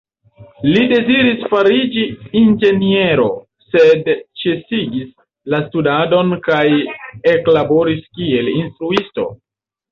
Li 0.67 0.81
deziris 0.91 1.43
fariĝis 1.51 2.31
inĝeniero, 2.41 3.27
sed 3.67 4.11
ĉesigis 4.45 5.13
la 5.57 5.63
studadon 5.69 6.35
kaj 6.51 6.65
eklaboris 7.37 8.05
kiel 8.19 8.55
instruisto. 8.59 9.31